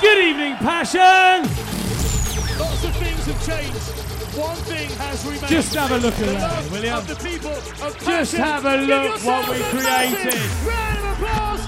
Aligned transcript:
Good 0.00 0.16
evening, 0.24 0.56
Passion. 0.56 1.44
Lots 2.56 2.84
of 2.84 2.96
things 2.96 3.20
have 3.28 3.36
changed. 3.44 3.76
One 4.32 4.56
thing 4.64 4.88
has 4.96 5.26
remained. 5.26 5.44
Just 5.44 5.74
have 5.74 5.92
a 5.92 5.98
look 5.98 6.16
The 6.16 6.24
around, 6.24 6.40
love 6.40 6.72
will 6.72 6.84
you? 6.88 7.00
The 7.04 7.20
people 7.20 7.52
of 7.52 7.92
Just 8.00 8.32
have 8.32 8.64
a 8.64 8.80
look 8.80 9.20
what 9.20 9.44
we 9.52 9.56
a 9.56 9.60
massive 9.60 10.24
created. 10.24 10.40
Round 10.64 11.04
of 11.04 11.20
applause. 11.20 11.62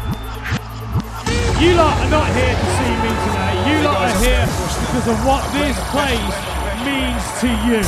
You 1.61 1.77
lot 1.77 1.93
are 2.01 2.09
not 2.09 2.29
here 2.33 2.57
to 2.57 2.69
see 2.81 2.95
me 3.05 3.13
today. 3.21 3.53
You 3.69 3.77
lot 3.85 4.01
are 4.01 4.17
here 4.25 4.49
because 4.49 5.07
of 5.13 5.19
what 5.29 5.45
this 5.53 5.77
place 5.93 6.37
means 6.89 7.25
to 7.45 7.53
you. 7.69 7.85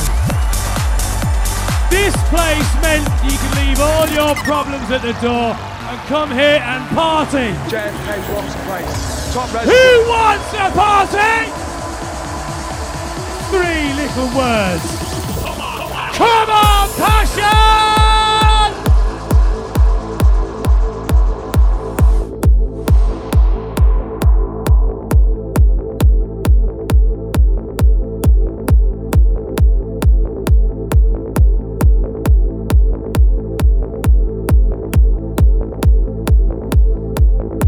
This 1.89 2.13
place 2.29 2.69
meant 2.85 3.09
you 3.25 3.33
can 3.33 3.51
leave 3.65 3.81
all 3.81 4.05
your 4.13 4.37
problems 4.45 4.93
at 4.93 5.01
the 5.01 5.17
door 5.25 5.57
and 5.57 5.97
come 6.05 6.29
here 6.29 6.61
and 6.61 6.85
party. 6.93 7.49
JFK 7.65 8.13
wants 8.29 8.53
a 8.53 8.61
place. 8.69 9.14
Top 9.35 9.51
resident. 9.53 9.75
Who 9.75 10.07
wants 10.07 10.53
a 10.53 10.71
party? 10.71 11.51
Three 13.51 13.91
little 13.99 14.29
words. 14.33 14.87
Come 16.15 16.49
on, 16.49 16.87
passion! 16.95 17.75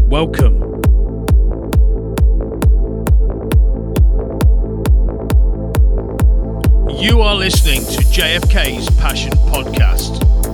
Welcome. 0.08 0.47
JFK's 8.18 8.90
Passion 8.96 9.30
Podcast. 9.46 10.47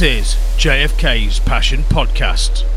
This 0.00 0.32
is 0.32 0.34
JFK's 0.56 1.40
Passion 1.40 1.82
Podcast. 1.82 2.69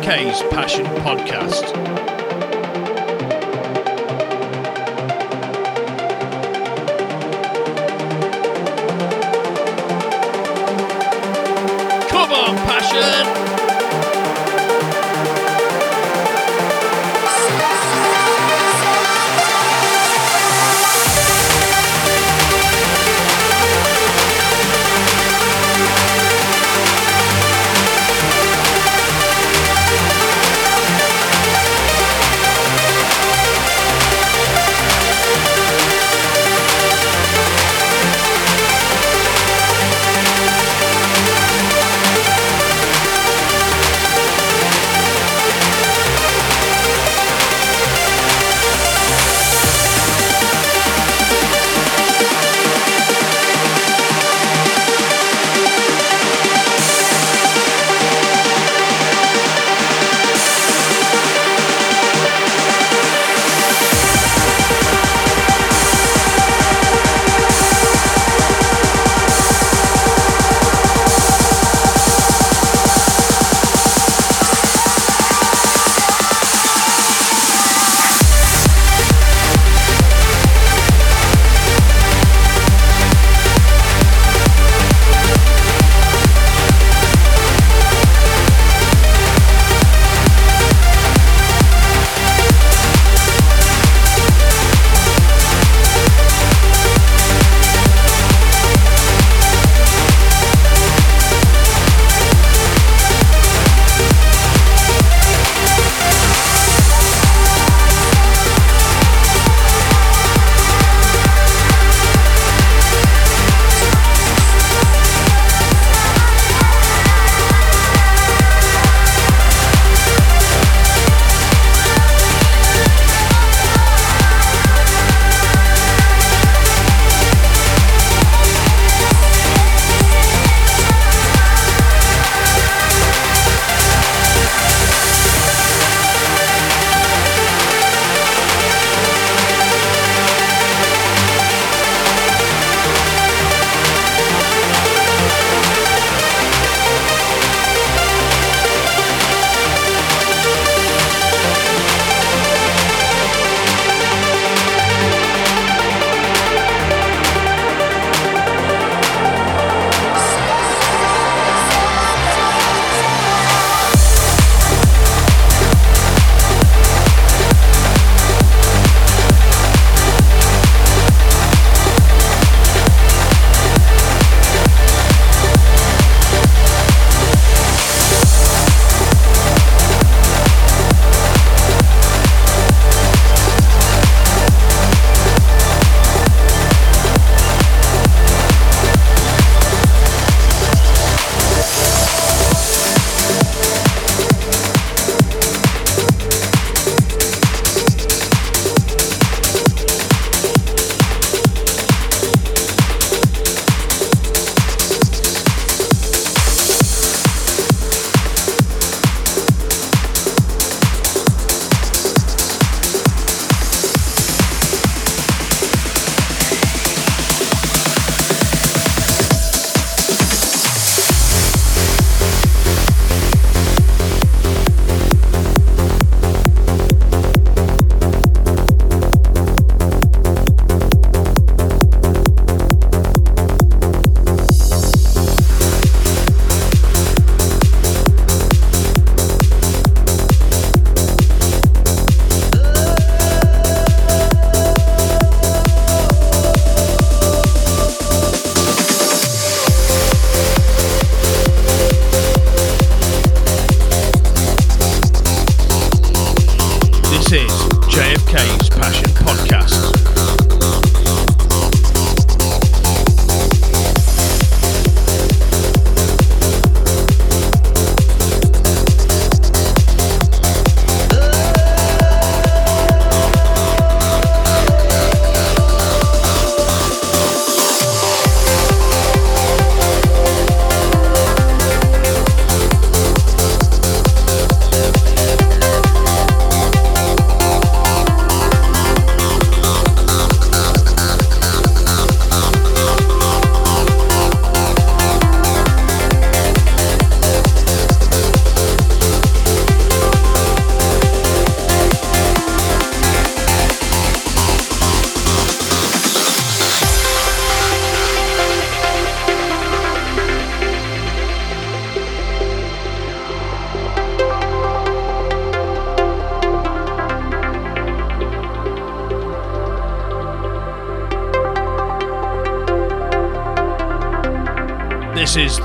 JFK's 0.00 0.42
Passion 0.54 0.86
Podcast. 1.04 1.59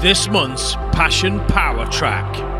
This 0.05 0.27
month's 0.29 0.75
Passion 0.91 1.39
Power 1.47 1.87
track. 1.87 2.54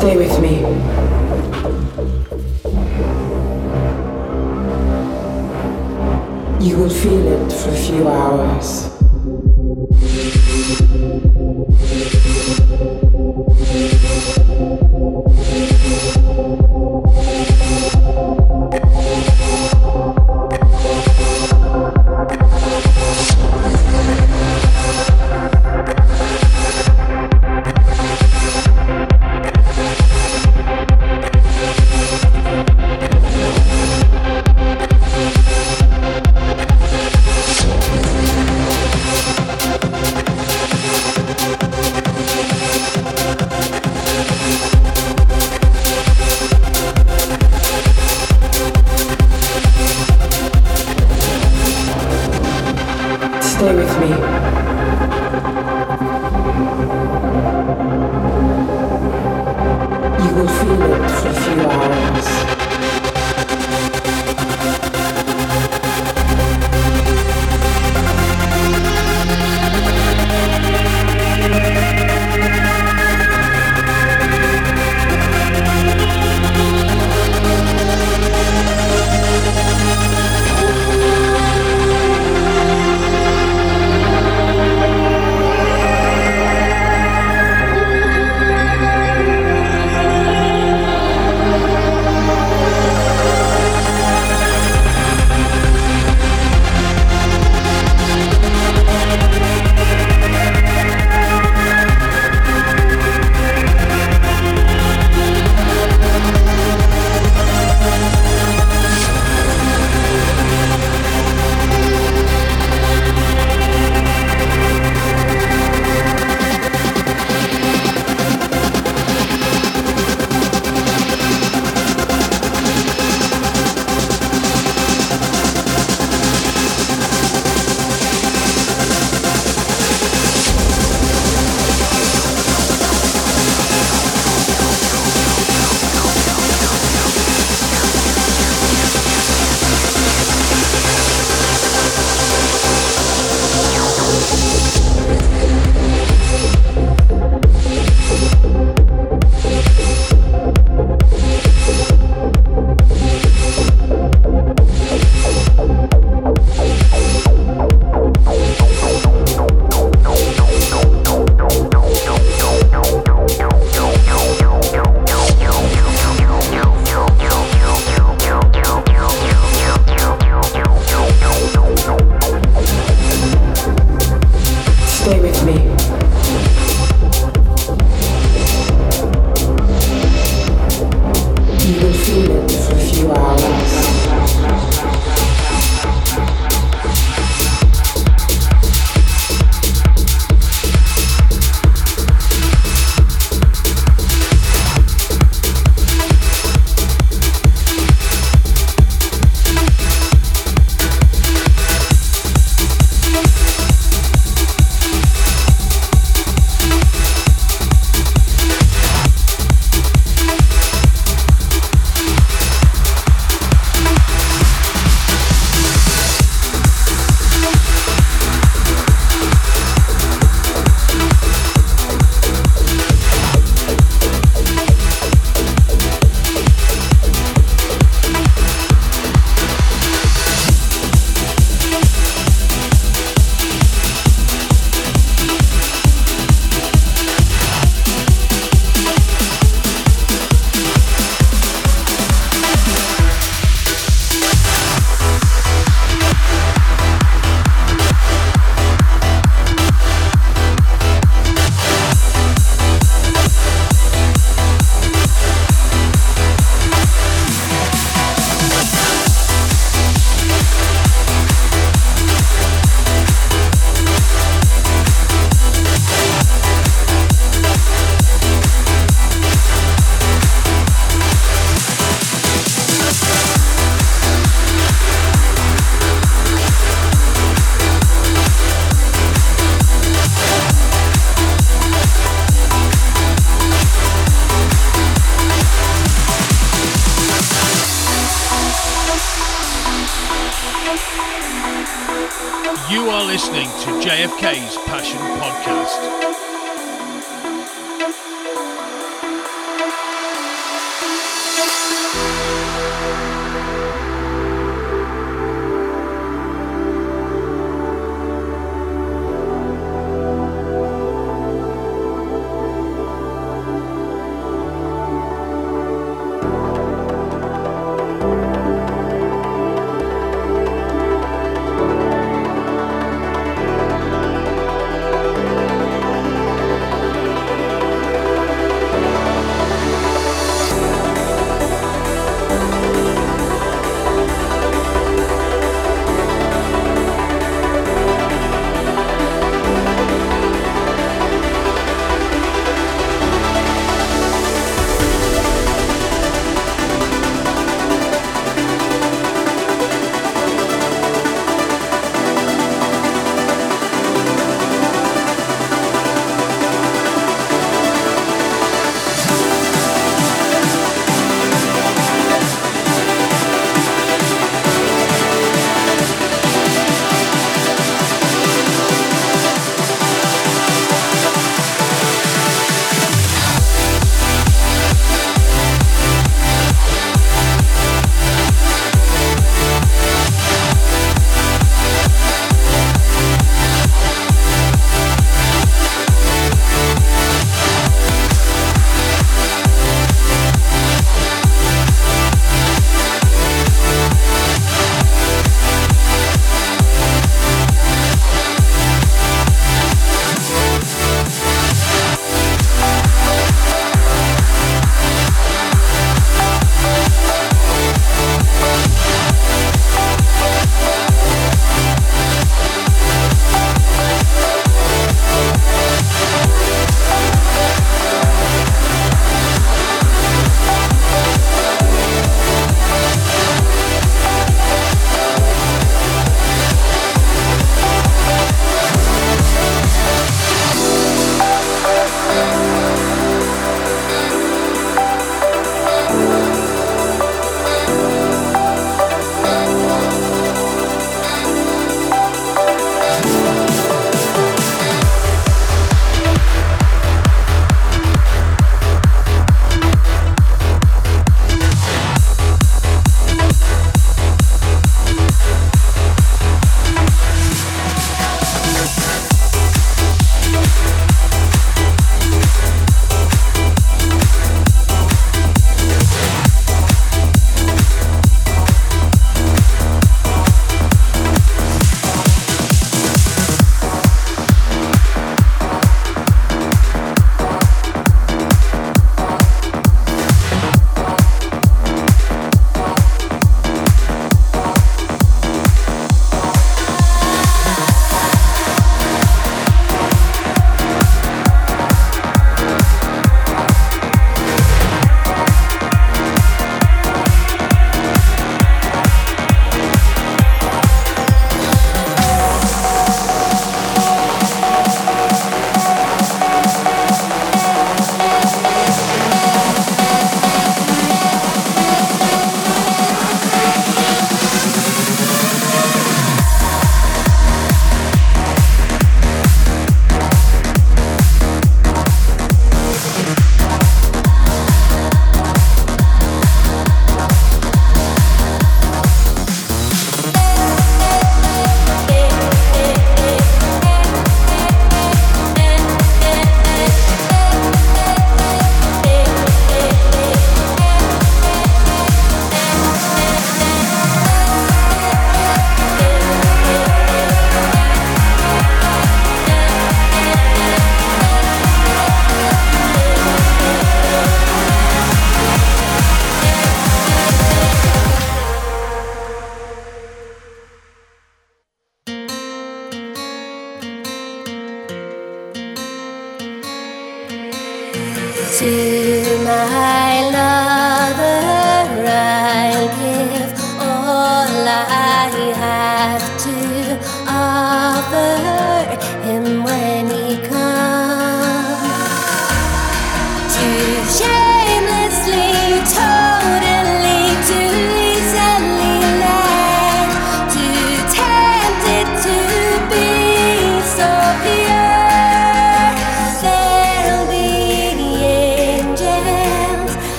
Stay 0.00 0.16
with 0.16 0.40
me. 0.40 0.60
You 6.66 6.78
will 6.78 6.88
feel 6.88 7.26
it 7.26 7.52
for 7.52 7.68
a 7.68 7.76
few 7.76 8.08
hours. 8.08 8.89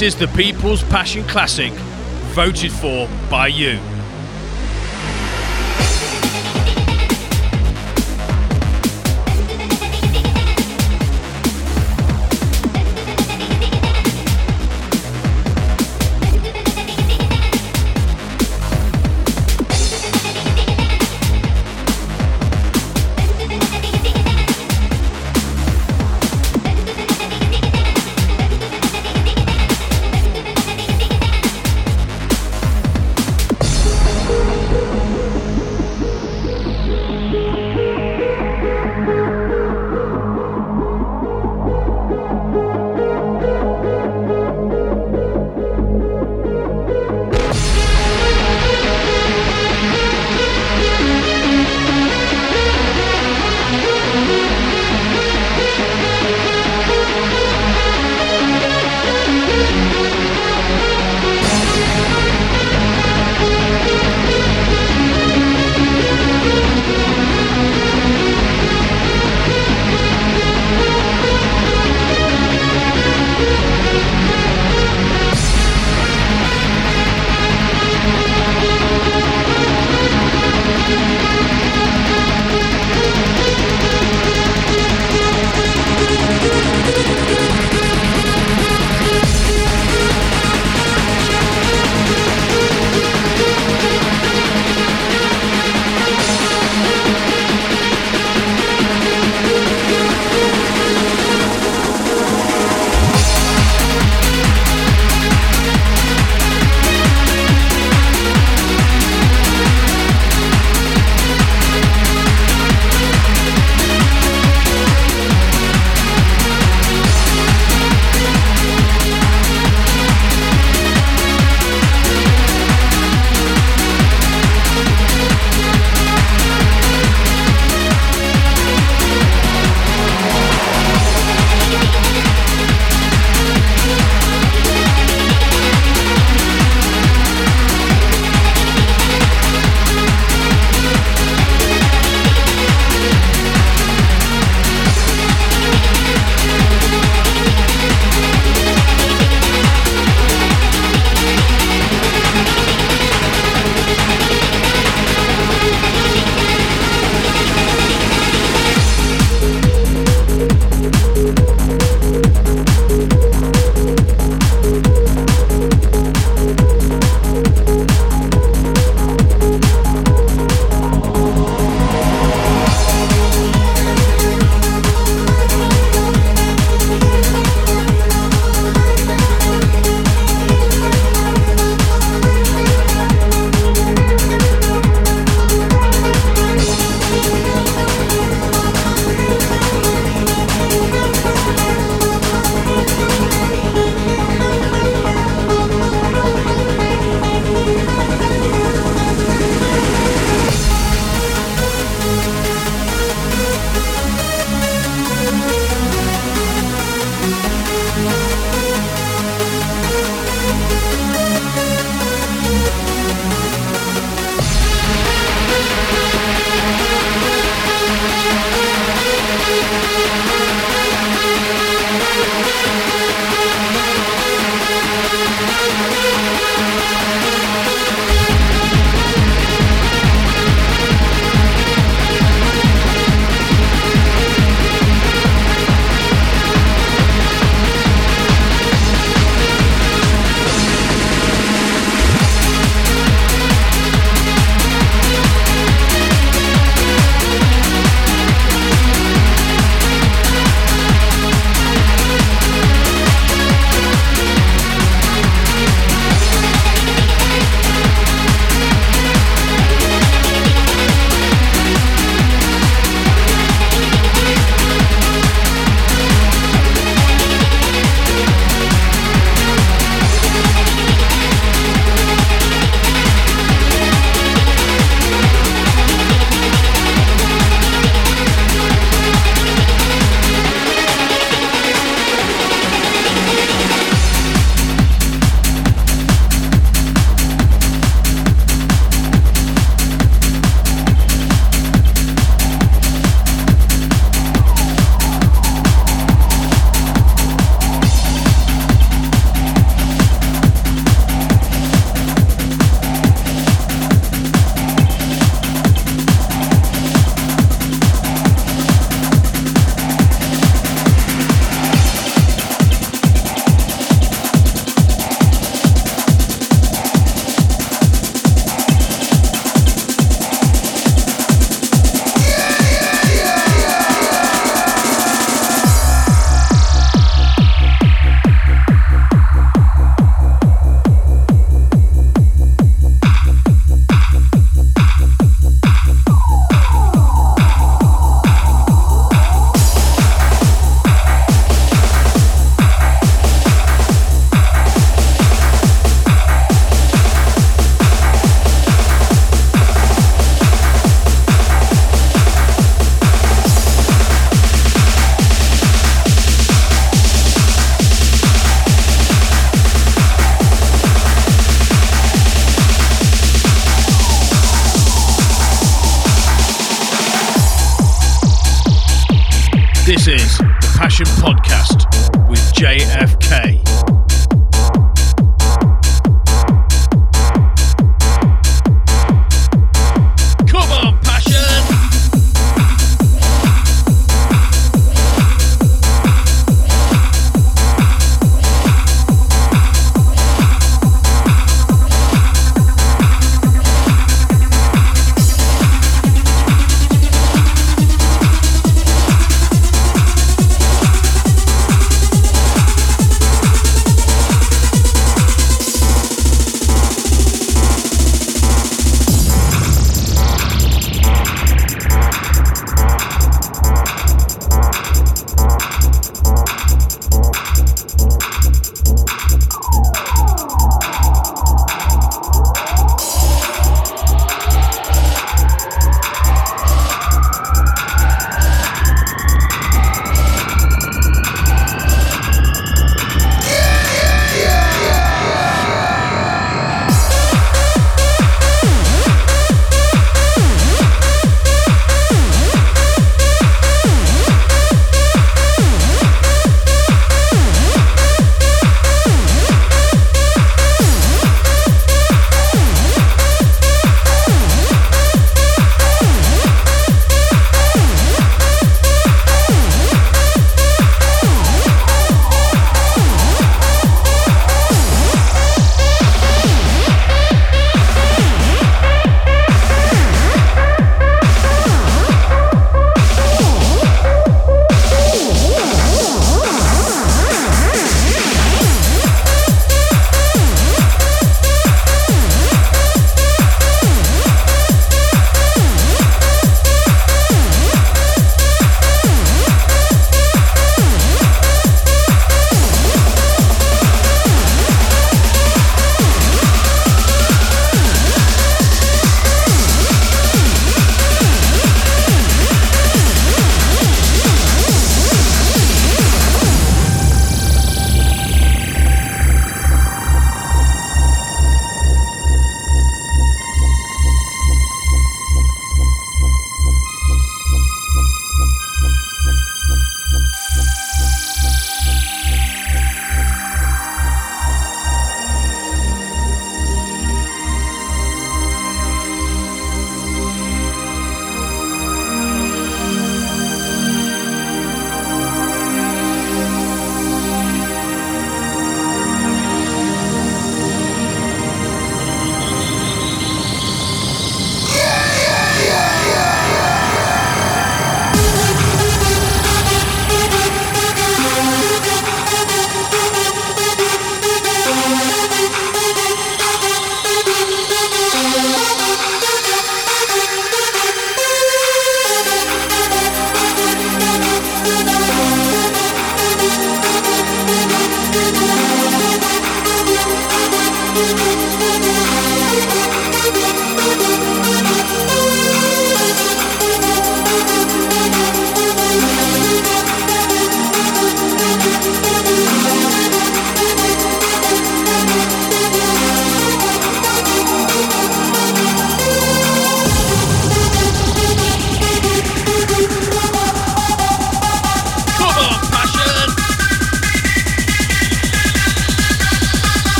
This 0.00 0.14
is 0.14 0.18
the 0.18 0.28
People's 0.28 0.82
Passion 0.84 1.22
Classic, 1.24 1.74
voted 2.32 2.72
for 2.72 3.06
by 3.28 3.48
you. 3.48 3.78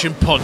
Passion 0.00 0.14
Podcast 0.14 0.39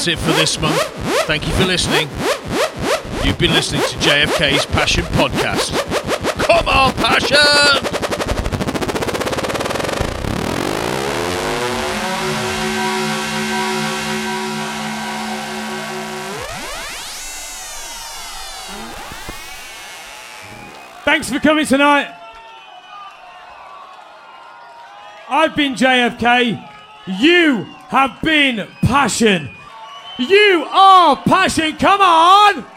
that's 0.00 0.08
it 0.08 0.18
for 0.18 0.32
this 0.32 0.58
month. 0.58 0.80
Thank 1.26 1.46
you 1.46 1.52
for 1.52 1.66
listening. 1.66 2.08
You've 3.22 3.38
been 3.38 3.52
listening 3.52 3.82
to 3.82 3.96
JFK's 3.98 4.64
Passion 4.64 5.04
Podcast. 5.04 5.76
Come 6.42 6.68
on, 6.68 6.94
Passion! 6.94 7.36
Thanks 21.04 21.30
for 21.30 21.40
coming 21.40 21.66
tonight. 21.66 22.16
I've 25.28 25.54
been 25.54 25.74
JFK. 25.74 26.70
You 27.06 27.64
have 27.90 28.18
been 28.22 28.66
Passion. 28.80 29.50
You 30.20 30.66
are 30.70 31.16
Passion. 31.16 31.78
Come 31.78 32.02
on. 32.02 32.69